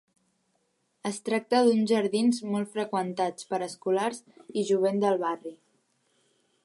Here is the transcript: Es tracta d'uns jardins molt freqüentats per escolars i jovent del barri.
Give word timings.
Es 1.09 1.19
tracta 1.27 1.59
d'uns 1.67 1.85
jardins 1.91 2.39
molt 2.55 2.73
freqüentats 2.77 3.49
per 3.53 3.61
escolars 3.67 4.23
i 4.63 4.65
jovent 4.71 4.99
del 5.05 5.21
barri. 5.27 5.55